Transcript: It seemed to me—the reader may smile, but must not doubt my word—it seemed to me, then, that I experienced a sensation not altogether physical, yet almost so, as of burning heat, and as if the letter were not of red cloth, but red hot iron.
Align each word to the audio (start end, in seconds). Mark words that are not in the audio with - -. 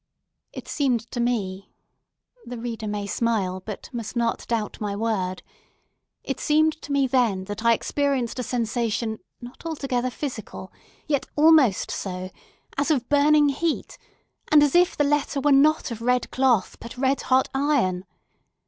It 0.51 0.67
seemed 0.67 1.01
to 1.11 1.19
me—the 1.19 2.57
reader 2.57 2.87
may 2.87 3.05
smile, 3.05 3.61
but 3.63 3.87
must 3.93 4.15
not 4.15 4.47
doubt 4.47 4.81
my 4.81 4.95
word—it 4.95 6.39
seemed 6.39 6.81
to 6.81 6.91
me, 6.91 7.05
then, 7.05 7.43
that 7.43 7.63
I 7.63 7.73
experienced 7.73 8.39
a 8.39 8.41
sensation 8.41 9.19
not 9.41 9.63
altogether 9.63 10.09
physical, 10.09 10.73
yet 11.05 11.27
almost 11.35 11.91
so, 11.91 12.31
as 12.79 12.89
of 12.89 13.09
burning 13.09 13.49
heat, 13.49 13.99
and 14.51 14.63
as 14.63 14.73
if 14.73 14.97
the 14.97 15.03
letter 15.03 15.39
were 15.39 15.51
not 15.51 15.91
of 15.91 16.01
red 16.01 16.31
cloth, 16.31 16.77
but 16.79 16.97
red 16.97 17.21
hot 17.21 17.47
iron. 17.53 18.03